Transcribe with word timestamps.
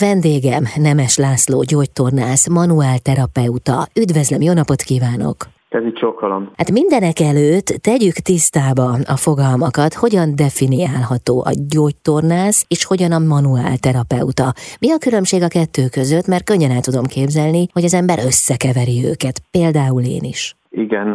Vendégem 0.00 0.64
Nemes 0.86 1.14
László 1.24 1.58
gyógytornász, 1.72 2.46
manuálterapeuta. 2.60 3.76
Üdvözlöm, 4.02 4.42
jó 4.48 4.52
napot 4.60 4.82
kívánok! 4.90 5.36
Kezi 5.72 5.92
csókolom. 5.92 6.42
Hát 6.60 6.70
mindenek 6.80 7.18
előtt 7.32 7.68
tegyük 7.90 8.16
tisztába 8.30 8.86
a 9.14 9.16
fogalmakat, 9.26 9.92
hogyan 10.02 10.28
definiálható 10.44 11.34
a 11.50 11.52
gyógytornász 11.74 12.60
és 12.74 12.80
hogyan 12.90 13.12
a 13.18 13.24
manuálterapeuta. 13.34 14.46
Mi 14.82 14.88
a 14.96 15.02
különbség 15.06 15.40
a 15.42 15.54
kettő 15.56 15.84
között, 15.98 16.26
mert 16.32 16.48
könnyen 16.50 16.74
el 16.76 16.86
tudom 16.88 17.06
képzelni, 17.16 17.62
hogy 17.76 17.86
az 17.88 17.98
ember 18.00 18.18
összekeveri 18.30 18.98
őket, 19.10 19.36
például 19.56 20.02
én 20.16 20.24
is. 20.34 20.42
Igen, 20.84 21.08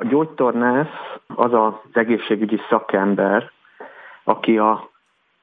a 0.00 0.04
gyógytornász 0.12 0.98
az 1.44 1.52
az 1.66 1.74
egészségügyi 2.02 2.58
szakember, 2.70 3.38
aki 4.24 4.54
a 4.58 4.72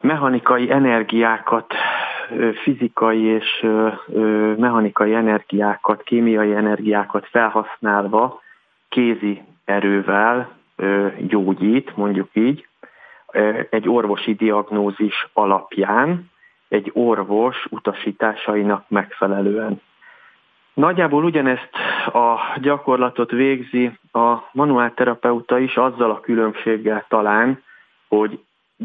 mechanikai 0.01 0.71
energiákat 0.71 1.67
fizikai 2.63 3.21
és 3.21 3.65
mechanikai 4.57 5.13
energiákat, 5.13 6.03
kémiai 6.03 6.53
energiákat 6.53 7.27
felhasználva 7.27 8.41
kézi 8.89 9.41
erővel 9.65 10.49
gyógyít, 11.19 11.97
mondjuk 11.97 12.29
így, 12.33 12.67
egy 13.69 13.89
orvosi 13.89 14.33
diagnózis 14.33 15.27
alapján, 15.33 16.31
egy 16.67 16.91
orvos 16.93 17.65
utasításainak 17.69 18.85
megfelelően. 18.87 19.81
Nagyjából 20.73 21.23
ugyanezt 21.23 21.69
a 22.05 22.39
gyakorlatot 22.61 23.31
végzi 23.31 23.91
a 24.11 24.37
manuálterapeuta 24.51 25.59
is 25.59 25.75
azzal 25.75 26.11
a 26.11 26.19
különbséggel 26.19 27.05
talán, 27.07 27.63
hogy 28.07 28.39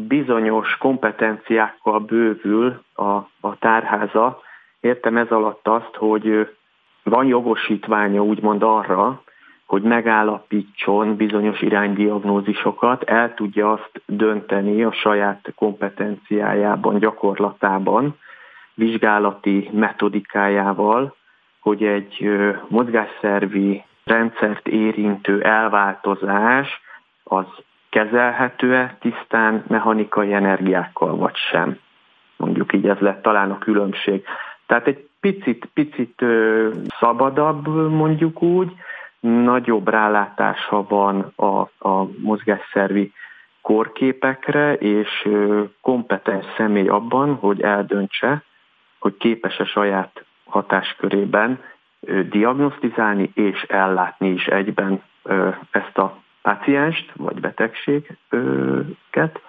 bizonyos 0.07 0.77
kompetenciákkal 0.77 1.99
bővül 1.99 2.81
a, 2.93 3.03
a 3.39 3.57
tárháza. 3.59 4.41
Értem 4.79 5.17
ez 5.17 5.29
alatt 5.29 5.67
azt, 5.67 5.95
hogy 5.95 6.55
van 7.03 7.25
jogosítványa 7.25 8.23
úgymond 8.23 8.63
arra, 8.63 9.21
hogy 9.65 9.81
megállapítson 9.81 11.15
bizonyos 11.15 11.61
iránydiagnózisokat, 11.61 13.03
el 13.03 13.33
tudja 13.33 13.71
azt 13.71 14.01
dönteni 14.05 14.83
a 14.83 14.91
saját 14.91 15.53
kompetenciájában, 15.55 16.99
gyakorlatában, 16.99 18.17
vizsgálati 18.73 19.69
metodikájával, 19.73 21.15
hogy 21.59 21.83
egy 21.83 22.29
mozgásszervi 22.67 23.83
rendszert 24.03 24.67
érintő 24.67 25.41
elváltozás 25.41 26.81
az 27.23 27.45
kezelhető-e 27.89 28.97
tisztán 28.99 29.63
mechanikai 29.67 30.33
energiákkal, 30.33 31.15
vagy 31.15 31.35
sem. 31.35 31.79
Mondjuk 32.35 32.73
így 32.73 32.87
ez 32.87 32.97
lett 32.97 33.21
talán 33.21 33.51
a 33.51 33.57
különbség. 33.57 34.23
Tehát 34.65 34.87
egy 34.87 35.07
picit, 35.19 35.65
picit 35.73 36.25
szabadabb, 36.99 37.67
mondjuk 37.91 38.41
úgy, 38.41 38.71
nagyobb 39.19 39.87
rálátása 39.87 40.85
van 40.87 41.33
a, 41.35 41.59
a 41.89 42.07
mozgásszervi 42.17 43.13
korképekre, 43.61 44.73
és 44.73 45.29
kompetens 45.81 46.45
személy 46.57 46.87
abban, 46.87 47.35
hogy 47.35 47.61
eldöntse, 47.61 48.43
hogy 48.99 49.17
képes-e 49.17 49.65
saját 49.65 50.25
hatáskörében 50.45 51.59
diagnosztizálni 52.29 53.31
és 53.33 53.61
ellátni 53.61 54.29
is 54.29 54.45
egyben 54.45 55.03
ezt 55.71 55.97
a 55.97 56.17
pácienst 56.49 57.11
vagy 57.15 57.39
betegséget, 57.39 59.41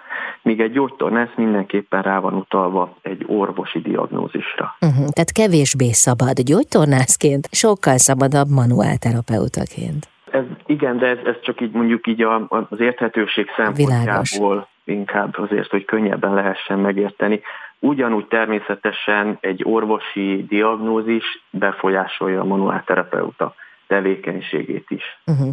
míg 0.43 0.61
egy 0.61 0.73
gyógytornász 0.73 1.35
mindenképpen 1.37 2.03
rá 2.03 2.19
van 2.19 2.35
utalva 2.35 2.97
egy 3.03 3.25
orvosi 3.27 3.81
diagnózisra. 3.81 4.77
Uh-huh, 4.81 5.09
tehát 5.09 5.33
kevésbé 5.33 5.93
szabad 5.93 6.41
gyógytornászként, 6.41 7.49
sokkal 7.51 7.99
szabadabb 7.99 8.49
manuálterapeutaként. 8.49 10.09
Ez, 10.31 10.45
igen, 10.67 10.99
de 10.99 11.07
ez, 11.07 11.19
ez 11.25 11.41
csak 11.43 11.61
így 11.61 11.73
mondjuk 11.73 12.07
így 12.07 12.23
a, 12.23 12.47
az 12.49 12.81
érthetőség 12.81 13.47
szempontjából 13.57 14.69
inkább 14.85 15.39
azért, 15.39 15.71
hogy 15.71 15.85
könnyebben 15.85 16.35
lehessen 16.35 16.79
megérteni. 16.79 17.41
Ugyanúgy 17.79 18.27
természetesen 18.27 19.39
egy 19.41 19.63
orvosi 19.65 20.45
diagnózis 20.49 21.45
befolyásolja 21.51 22.41
a 22.41 22.45
manuálterapeuta 22.45 23.55
tevékenységét 23.91 24.87
is. 24.89 25.05
Uh-huh. 25.27 25.51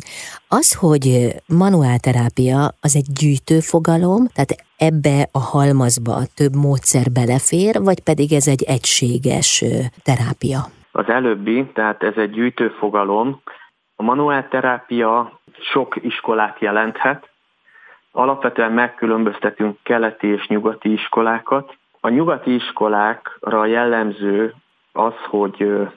Az, 0.48 0.68
hogy 0.84 1.06
manuálterápia 1.64 2.59
az 2.86 2.94
egy 3.00 3.09
gyűjtő 3.20 3.58
fogalom, 3.59 4.22
tehát 4.36 4.53
ebbe 4.90 5.18
a 5.40 5.42
halmazba 5.53 6.16
több 6.40 6.56
módszer 6.66 7.08
belefér, 7.20 7.74
vagy 7.90 8.00
pedig 8.09 8.30
ez 8.40 8.47
egy 8.47 8.64
egységes 8.76 9.50
terápia? 10.08 10.59
Az 10.92 11.08
előbbi, 11.20 11.58
tehát 11.74 12.03
ez 12.03 12.16
egy 12.18 12.31
gyűjtő 12.31 12.68
fogalom. 12.70 13.42
A 13.96 14.03
manuálterápia 14.03 15.40
sok 15.72 15.90
iskolát 16.02 16.59
jelenthet. 16.59 17.30
Alapvetően 18.12 18.72
megkülönböztetünk 18.72 19.78
keleti 19.84 20.28
és 20.28 20.47
nyugati 20.47 20.92
iskolákat. 20.94 21.78
A 22.00 22.09
nyugati 22.09 22.53
iskolákra 22.53 23.66
jellemző 23.66 24.53
az, 24.92 25.14
hogy 25.30 25.88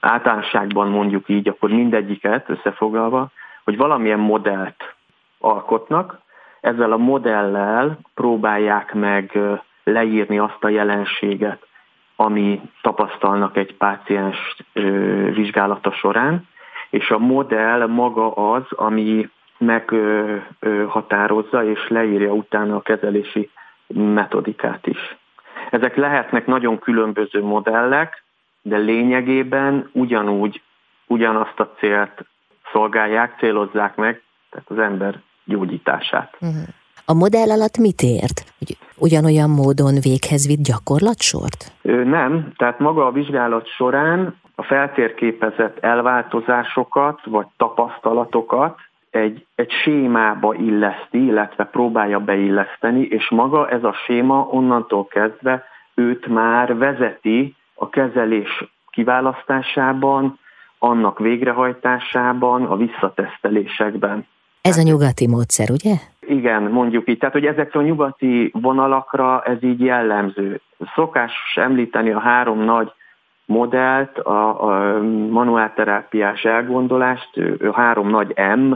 általánosságban 0.00 0.88
mondjuk 0.88 1.28
így, 1.28 1.48
akkor 1.48 1.70
mindegyiket 1.70 2.48
összefoglalva, 2.48 3.30
hogy 3.64 3.76
valamilyen 3.76 4.18
modellt 4.18 4.94
alkotnak, 5.38 6.18
ezzel 6.60 6.92
a 6.92 6.96
modellel 6.96 7.98
próbálják 8.14 8.94
meg 8.94 9.38
leírni 9.84 10.38
azt 10.38 10.64
a 10.64 10.68
jelenséget, 10.68 11.66
ami 12.16 12.60
tapasztalnak 12.82 13.56
egy 13.56 13.74
páciens 13.74 14.56
vizsgálata 15.34 15.90
során, 15.90 16.46
és 16.90 17.10
a 17.10 17.18
modell 17.18 17.86
maga 17.86 18.32
az, 18.32 18.62
ami 18.70 19.28
meghatározza 19.58 21.64
és 21.64 21.88
leírja 21.88 22.32
utána 22.32 22.76
a 22.76 22.82
kezelési 22.82 23.50
metodikát 23.86 24.86
is. 24.86 25.16
Ezek 25.70 25.96
lehetnek 25.96 26.46
nagyon 26.46 26.78
különböző 26.78 27.42
modellek, 27.42 28.24
de 28.68 28.76
lényegében 28.76 29.90
ugyanúgy, 29.92 30.62
ugyanazt 31.06 31.60
a 31.60 31.74
célt 31.78 32.24
szolgálják, 32.72 33.34
célozzák 33.38 33.96
meg, 33.96 34.22
tehát 34.50 34.70
az 34.70 34.78
ember 34.78 35.20
gyógyítását. 35.44 36.36
Uh-huh. 36.40 36.62
A 37.04 37.14
modell 37.14 37.50
alatt 37.50 37.78
mit 37.78 38.02
ért? 38.02 38.44
Hogy 38.58 38.76
ugyanolyan 38.96 39.50
módon 39.50 39.94
véghez 40.02 40.46
vitt 40.46 40.62
gyakorlatsort? 40.62 41.72
Ö, 41.82 42.04
nem, 42.04 42.52
tehát 42.56 42.78
maga 42.78 43.06
a 43.06 43.12
vizsgálat 43.12 43.66
során 43.66 44.40
a 44.54 44.62
feltérképezett 44.62 45.78
elváltozásokat 45.80 47.20
vagy 47.24 47.46
tapasztalatokat 47.56 48.78
egy, 49.10 49.46
egy 49.54 49.70
sémába 49.70 50.54
illeszti, 50.54 51.24
illetve 51.24 51.64
próbálja 51.64 52.18
beilleszteni, 52.18 53.02
és 53.02 53.30
maga 53.30 53.68
ez 53.68 53.84
a 53.84 53.94
séma 54.06 54.48
onnantól 54.50 55.06
kezdve 55.06 55.64
őt 55.94 56.26
már 56.26 56.76
vezeti 56.76 57.54
a 57.78 57.88
kezelés 57.88 58.64
kiválasztásában, 58.90 60.38
annak 60.78 61.18
végrehajtásában, 61.18 62.64
a 62.64 62.76
visszatesztelésekben. 62.76 64.26
Ez 64.60 64.78
a 64.78 64.82
nyugati 64.82 65.26
módszer, 65.26 65.70
ugye? 65.70 65.94
Igen, 66.20 66.62
mondjuk 66.62 67.08
így. 67.08 67.18
Tehát, 67.18 67.34
hogy 67.34 67.46
ezekre 67.46 67.80
a 67.80 67.82
nyugati 67.82 68.50
vonalakra 68.52 69.42
ez 69.42 69.62
így 69.62 69.80
jellemző. 69.80 70.60
Szokás 70.94 71.32
említeni 71.54 72.10
a 72.10 72.18
három 72.18 72.58
nagy 72.58 72.92
modellt, 73.44 74.18
a, 74.18 74.62
a 74.62 75.02
manuálterápiás 75.30 76.42
elgondolást, 76.42 77.30
a 77.60 77.72
három 77.74 78.08
nagy 78.08 78.34
M, 78.56 78.72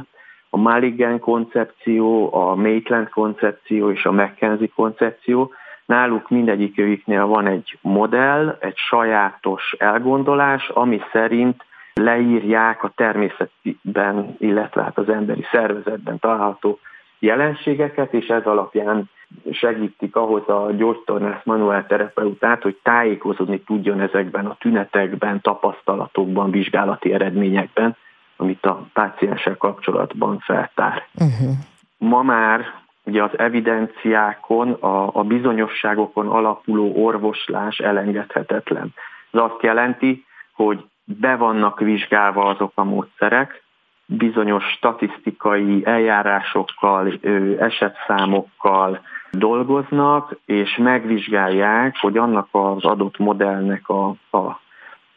a 0.51 0.57
Maligen 0.57 1.19
koncepció, 1.19 2.35
a 2.35 2.55
Maitland 2.55 3.09
koncepció 3.09 3.91
és 3.91 4.05
a 4.05 4.13
McKenzie 4.13 4.69
koncepció. 4.75 5.51
Náluk 5.87 6.31
mindegyikőiknél 6.31 7.27
van 7.27 7.47
egy 7.47 7.79
modell, 7.81 8.57
egy 8.61 8.77
sajátos 8.77 9.75
elgondolás, 9.79 10.69
ami 10.69 11.01
szerint 11.13 11.65
leírják 11.95 12.85
a 12.85 12.93
természetben, 12.97 14.37
illetve 14.39 14.83
hát 14.83 14.99
az 14.99 15.09
emberi 15.09 15.45
szervezetben 15.51 16.19
található 16.19 16.79
jelenségeket, 17.19 18.13
és 18.13 18.27
ez 18.27 18.45
alapján 18.45 19.11
segítik 19.51 20.17
ahhoz 20.17 20.49
a 20.49 20.71
gyógytornász 20.77 21.45
manuál 21.45 21.87
terapeutát, 21.87 22.63
hogy 22.63 22.79
tájékozódni 22.83 23.61
tudjon 23.61 24.01
ezekben 24.01 24.47
a 24.47 24.57
tünetekben, 24.61 25.41
tapasztalatokban, 25.41 26.51
vizsgálati 26.51 27.13
eredményekben, 27.13 27.97
amit 28.37 28.67
a 28.67 28.87
pácienssel 28.93 29.57
kapcsolatban 29.57 30.39
feltár. 30.39 31.07
Uh-huh. 31.15 31.57
Ma 31.99 32.23
már 32.23 32.82
ugye 33.05 33.23
az 33.23 33.39
evidenciákon, 33.39 34.73
a, 34.73 35.17
a 35.17 35.23
bizonyosságokon 35.23 36.29
alapuló 36.29 37.05
orvoslás 37.05 37.79
elengedhetetlen. 37.79 38.95
Ez 39.31 39.41
azt 39.41 39.63
jelenti, 39.63 40.25
hogy 40.55 40.85
be 41.05 41.37
vannak 41.37 41.81
vizsgálva 41.81 42.45
azok 42.45 42.73
a 42.75 42.85
módszerek, 42.85 43.63
bizonyos 44.07 44.65
statisztikai 44.65 45.83
eljárásokkal, 45.85 47.13
esetszámokkal, 47.59 49.01
dolgoznak, 49.31 50.37
és 50.45 50.77
megvizsgálják, 50.77 51.97
hogy 52.01 52.17
annak 52.17 52.49
az 52.51 52.85
adott 52.85 53.19
modellnek 53.19 53.89
a, 53.89 54.09
a 54.31 54.61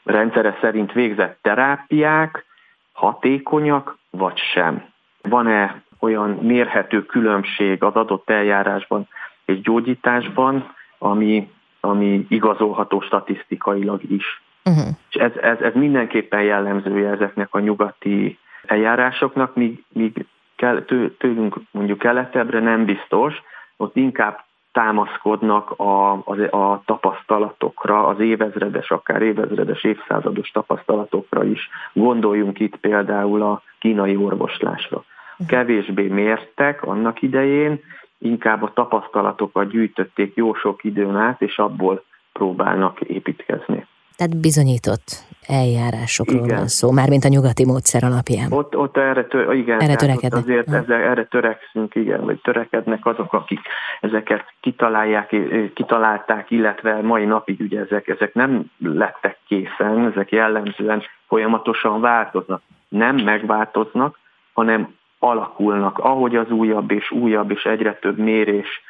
rendszere 0.03 0.57
szerint 0.61 0.91
végzett 0.91 1.37
terápiák 1.41 2.45
hatékonyak, 2.93 3.97
vagy 4.09 4.37
sem. 4.37 4.83
Van-e 5.21 5.83
olyan 6.05 6.29
mérhető 6.29 7.05
különbség 7.05 7.83
az 7.83 7.93
adott 7.93 8.29
eljárásban 8.29 9.07
és 9.45 9.61
gyógyításban, 9.61 10.73
ami, 10.97 11.51
ami 11.79 12.25
igazolható 12.29 13.01
statisztikailag 13.01 14.11
is. 14.11 14.41
Uh-huh. 14.65 14.87
És 15.09 15.15
ez, 15.15 15.31
ez, 15.41 15.59
ez 15.59 15.73
mindenképpen 15.73 16.43
jellemzője 16.43 17.09
ezeknek 17.09 17.47
a 17.51 17.59
nyugati 17.59 18.37
eljárásoknak, 18.65 19.55
míg, 19.55 19.83
míg 19.93 20.25
kell, 20.55 20.85
tőlünk 21.17 21.55
mondjuk 21.71 21.97
keletebbre 21.97 22.59
nem 22.59 22.85
biztos, 22.85 23.41
ott 23.77 23.95
inkább 23.95 24.43
támaszkodnak 24.71 25.71
a, 25.71 26.11
a, 26.11 26.57
a 26.57 26.81
tapasztalatokra, 26.85 28.07
az 28.07 28.19
évezredes, 28.19 28.91
akár 28.91 29.21
évezredes, 29.21 29.83
évszázados 29.83 30.49
tapasztalatokra 30.51 31.43
is. 31.43 31.69
Gondoljunk 31.93 32.59
itt 32.59 32.75
például 32.75 33.41
a 33.41 33.61
kínai 33.79 34.15
orvoslásra. 34.15 35.03
Kevésbé 35.47 36.07
mértek 36.07 36.83
annak 36.83 37.21
idején, 37.21 37.79
inkább 38.17 38.63
a 38.63 38.71
tapasztalatokat 38.73 39.69
gyűjtötték 39.69 40.35
jó 40.35 40.53
sok 40.53 40.83
időn 40.83 41.15
át, 41.15 41.41
és 41.41 41.57
abból 41.57 42.03
próbálnak 42.33 43.01
építkezni. 43.01 43.85
Tehát 44.15 44.37
bizonyított 44.37 45.23
eljárásokról 45.47 46.45
igen. 46.45 46.57
van 46.57 46.67
szó, 46.67 46.91
mármint 46.91 47.23
a 47.23 47.27
nyugati 47.27 47.65
módszer 47.65 48.03
alapján. 48.03 48.51
Ott, 48.51 48.77
ott 48.77 48.97
erre, 48.97 49.25
tö, 49.25 49.53
igen, 49.53 49.81
erre 49.81 49.95
törekednek. 49.95 50.43
Azért 50.43 50.73
ezzel, 50.73 51.01
erre 51.01 51.25
törekszünk, 51.25 51.95
igen, 51.95 52.25
vagy 52.25 52.39
törekednek 52.41 53.05
azok, 53.05 53.33
akik 53.33 53.59
ezeket 54.01 54.45
kitalálják, 54.61 55.35
kitalálták, 55.73 56.51
illetve 56.51 57.01
mai 57.01 57.25
napig 57.25 57.59
ugye 57.59 57.79
ezek, 57.79 58.07
ezek 58.07 58.33
nem 58.33 58.65
lettek 58.77 59.37
készen, 59.47 60.11
ezek 60.11 60.31
jellemzően 60.31 61.03
folyamatosan 61.27 62.01
változnak. 62.01 62.61
Nem 62.87 63.15
megváltoznak, 63.15 64.19
hanem 64.53 64.95
alakulnak, 65.29 65.97
ahogy 65.97 66.35
az 66.35 66.49
újabb 66.49 66.91
és 66.91 67.11
újabb 67.11 67.51
és 67.51 67.63
egyre 67.63 67.93
több 67.93 68.17
mérés 68.17 68.83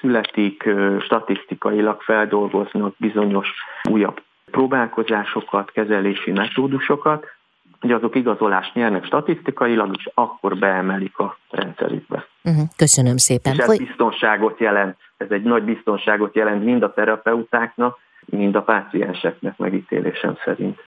születik, 0.00 0.68
statisztikailag 1.00 2.00
feldolgoznak 2.00 2.94
bizonyos 2.96 3.48
újabb 3.90 4.20
próbálkozásokat, 4.50 5.70
kezelési 5.70 6.30
metódusokat, 6.30 7.26
hogy 7.80 7.92
azok 7.92 8.14
igazolást 8.14 8.74
nyernek 8.74 9.04
statisztikailag, 9.04 9.94
és 9.98 10.08
akkor 10.14 10.58
beemelik 10.58 11.18
a 11.18 11.36
rendszerükbe. 11.50 12.26
Uh-huh. 12.44 12.64
Köszönöm 12.76 13.16
szépen. 13.16 13.52
És 13.52 13.58
ez 13.58 13.78
biztonságot 13.78 14.60
jelent, 14.60 14.96
ez 15.16 15.30
egy 15.30 15.42
nagy 15.42 15.62
biztonságot 15.62 16.34
jelent 16.34 16.64
mind 16.64 16.82
a 16.82 16.92
terapeutáknak, 16.92 17.98
mind 18.26 18.54
a 18.54 18.62
pácienseknek 18.62 19.58
megítélésem 19.58 20.36
szerint. 20.44 20.78